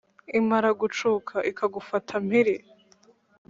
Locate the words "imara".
0.39-0.69